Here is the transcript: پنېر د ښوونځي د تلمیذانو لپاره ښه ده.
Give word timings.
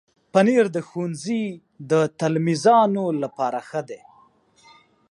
پنېر 0.33 0.65
د 0.75 0.77
ښوونځي 0.87 1.43
د 1.91 1.93
تلمیذانو 2.19 3.05
لپاره 3.23 3.59
ښه 3.69 3.81
ده. 3.89 3.99